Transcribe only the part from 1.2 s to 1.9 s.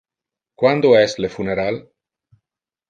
le funeral?